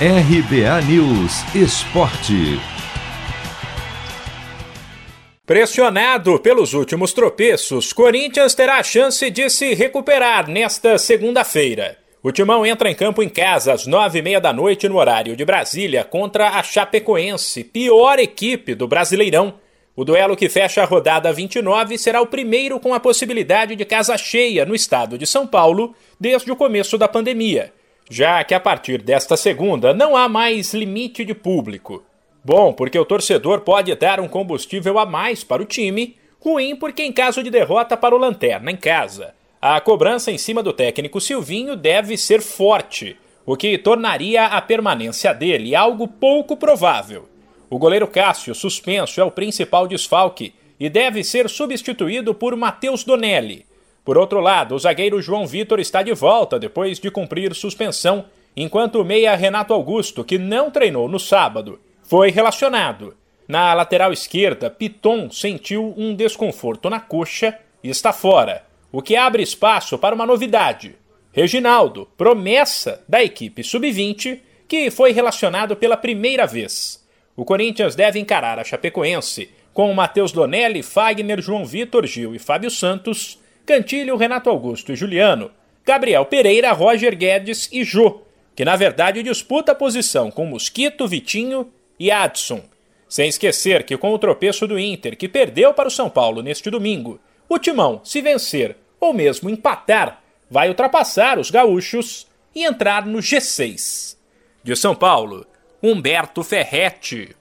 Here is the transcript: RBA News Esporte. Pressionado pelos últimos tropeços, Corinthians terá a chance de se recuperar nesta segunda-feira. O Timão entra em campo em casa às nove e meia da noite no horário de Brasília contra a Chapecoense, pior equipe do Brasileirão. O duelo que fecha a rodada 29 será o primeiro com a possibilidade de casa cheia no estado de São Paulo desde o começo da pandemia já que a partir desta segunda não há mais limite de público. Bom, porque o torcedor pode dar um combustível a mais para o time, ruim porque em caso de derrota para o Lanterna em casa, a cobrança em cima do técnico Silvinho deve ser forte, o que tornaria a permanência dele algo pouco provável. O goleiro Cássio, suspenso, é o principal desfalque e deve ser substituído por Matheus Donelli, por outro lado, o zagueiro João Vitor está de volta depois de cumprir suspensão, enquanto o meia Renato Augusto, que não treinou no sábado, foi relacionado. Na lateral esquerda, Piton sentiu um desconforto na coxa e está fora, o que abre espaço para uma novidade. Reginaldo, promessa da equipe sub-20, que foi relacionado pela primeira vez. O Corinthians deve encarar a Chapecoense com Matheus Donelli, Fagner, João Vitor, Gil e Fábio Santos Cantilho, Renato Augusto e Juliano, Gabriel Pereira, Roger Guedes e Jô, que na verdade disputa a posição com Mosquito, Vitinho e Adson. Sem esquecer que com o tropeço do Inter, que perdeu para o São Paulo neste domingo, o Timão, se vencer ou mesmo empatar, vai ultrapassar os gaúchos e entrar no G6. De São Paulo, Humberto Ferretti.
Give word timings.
RBA 0.00 0.82
News 0.88 1.54
Esporte. 1.54 2.58
Pressionado 5.46 6.40
pelos 6.40 6.74
últimos 6.74 7.12
tropeços, 7.12 7.92
Corinthians 7.92 8.56
terá 8.56 8.78
a 8.78 8.82
chance 8.82 9.30
de 9.30 9.48
se 9.48 9.72
recuperar 9.72 10.50
nesta 10.50 10.98
segunda-feira. 10.98 11.96
O 12.24 12.32
Timão 12.32 12.66
entra 12.66 12.90
em 12.90 12.94
campo 12.94 13.22
em 13.22 13.28
casa 13.28 13.72
às 13.72 13.86
nove 13.86 14.18
e 14.18 14.22
meia 14.22 14.40
da 14.40 14.52
noite 14.52 14.88
no 14.88 14.96
horário 14.96 15.36
de 15.36 15.44
Brasília 15.44 16.02
contra 16.02 16.48
a 16.48 16.62
Chapecoense, 16.64 17.62
pior 17.62 18.18
equipe 18.18 18.74
do 18.74 18.88
Brasileirão. 18.88 19.54
O 19.94 20.04
duelo 20.04 20.36
que 20.36 20.48
fecha 20.48 20.82
a 20.82 20.86
rodada 20.86 21.32
29 21.32 21.96
será 21.98 22.20
o 22.20 22.26
primeiro 22.26 22.80
com 22.80 22.94
a 22.94 22.98
possibilidade 22.98 23.76
de 23.76 23.84
casa 23.84 24.18
cheia 24.18 24.66
no 24.66 24.74
estado 24.74 25.16
de 25.16 25.24
São 25.24 25.46
Paulo 25.46 25.94
desde 26.18 26.50
o 26.50 26.56
começo 26.56 26.98
da 26.98 27.06
pandemia 27.06 27.72
já 28.10 28.42
que 28.44 28.54
a 28.54 28.60
partir 28.60 29.02
desta 29.02 29.36
segunda 29.36 29.94
não 29.94 30.16
há 30.16 30.28
mais 30.28 30.74
limite 30.74 31.24
de 31.24 31.34
público. 31.34 32.04
Bom, 32.44 32.72
porque 32.72 32.98
o 32.98 33.04
torcedor 33.04 33.60
pode 33.60 33.94
dar 33.94 34.20
um 34.20 34.28
combustível 34.28 34.98
a 34.98 35.06
mais 35.06 35.42
para 35.42 35.62
o 35.62 35.66
time, 35.66 36.16
ruim 36.38 36.76
porque 36.76 37.02
em 37.02 37.12
caso 37.12 37.42
de 37.42 37.50
derrota 37.50 37.96
para 37.96 38.14
o 38.14 38.18
Lanterna 38.18 38.70
em 38.70 38.76
casa, 38.76 39.34
a 39.60 39.80
cobrança 39.80 40.30
em 40.30 40.36
cima 40.36 40.62
do 40.62 40.72
técnico 40.72 41.20
Silvinho 41.20 41.74
deve 41.74 42.18
ser 42.18 42.42
forte, 42.42 43.16
o 43.46 43.56
que 43.56 43.78
tornaria 43.78 44.44
a 44.44 44.60
permanência 44.60 45.32
dele 45.32 45.74
algo 45.74 46.06
pouco 46.06 46.56
provável. 46.56 47.28
O 47.70 47.78
goleiro 47.78 48.06
Cássio, 48.06 48.54
suspenso, 48.54 49.20
é 49.20 49.24
o 49.24 49.30
principal 49.30 49.86
desfalque 49.86 50.54
e 50.78 50.90
deve 50.90 51.24
ser 51.24 51.48
substituído 51.48 52.34
por 52.34 52.54
Matheus 52.56 53.04
Donelli, 53.04 53.64
por 54.04 54.18
outro 54.18 54.38
lado, 54.38 54.74
o 54.74 54.78
zagueiro 54.78 55.22
João 55.22 55.46
Vitor 55.46 55.80
está 55.80 56.02
de 56.02 56.12
volta 56.12 56.58
depois 56.58 57.00
de 57.00 57.10
cumprir 57.10 57.54
suspensão, 57.54 58.26
enquanto 58.54 59.00
o 59.00 59.04
meia 59.04 59.34
Renato 59.34 59.72
Augusto, 59.72 60.22
que 60.22 60.36
não 60.36 60.70
treinou 60.70 61.08
no 61.08 61.18
sábado, 61.18 61.80
foi 62.02 62.30
relacionado. 62.30 63.16
Na 63.48 63.72
lateral 63.72 64.12
esquerda, 64.12 64.68
Piton 64.68 65.30
sentiu 65.30 65.94
um 65.96 66.14
desconforto 66.14 66.90
na 66.90 67.00
coxa 67.00 67.58
e 67.82 67.88
está 67.88 68.12
fora, 68.12 68.64
o 68.92 69.00
que 69.00 69.16
abre 69.16 69.42
espaço 69.42 69.96
para 69.96 70.14
uma 70.14 70.26
novidade. 70.26 70.96
Reginaldo, 71.32 72.06
promessa 72.16 73.02
da 73.08 73.24
equipe 73.24 73.64
sub-20, 73.64 74.38
que 74.68 74.90
foi 74.90 75.12
relacionado 75.12 75.76
pela 75.76 75.96
primeira 75.96 76.46
vez. 76.46 77.02
O 77.34 77.44
Corinthians 77.44 77.94
deve 77.94 78.18
encarar 78.18 78.58
a 78.58 78.64
Chapecoense 78.64 79.50
com 79.72 79.92
Matheus 79.92 80.30
Donelli, 80.30 80.82
Fagner, 80.82 81.40
João 81.40 81.64
Vitor, 81.64 82.06
Gil 82.06 82.34
e 82.34 82.38
Fábio 82.38 82.70
Santos 82.70 83.42
Cantilho, 83.66 84.16
Renato 84.16 84.50
Augusto 84.50 84.92
e 84.92 84.96
Juliano, 84.96 85.50
Gabriel 85.84 86.24
Pereira, 86.26 86.72
Roger 86.72 87.16
Guedes 87.16 87.68
e 87.72 87.84
Jô, 87.84 88.22
que 88.54 88.64
na 88.64 88.76
verdade 88.76 89.22
disputa 89.22 89.72
a 89.72 89.74
posição 89.74 90.30
com 90.30 90.46
Mosquito, 90.46 91.06
Vitinho 91.08 91.70
e 91.98 92.10
Adson. 92.10 92.62
Sem 93.08 93.28
esquecer 93.28 93.84
que 93.84 93.96
com 93.96 94.12
o 94.12 94.18
tropeço 94.18 94.66
do 94.66 94.78
Inter, 94.78 95.16
que 95.16 95.28
perdeu 95.28 95.72
para 95.72 95.88
o 95.88 95.90
São 95.90 96.08
Paulo 96.10 96.42
neste 96.42 96.70
domingo, 96.70 97.20
o 97.48 97.58
Timão, 97.58 98.00
se 98.04 98.20
vencer 98.20 98.76
ou 98.98 99.12
mesmo 99.12 99.50
empatar, 99.50 100.22
vai 100.50 100.68
ultrapassar 100.68 101.38
os 101.38 101.50
gaúchos 101.50 102.26
e 102.54 102.64
entrar 102.64 103.06
no 103.06 103.18
G6. 103.18 104.16
De 104.62 104.74
São 104.74 104.94
Paulo, 104.94 105.46
Humberto 105.82 106.42
Ferretti. 106.42 107.36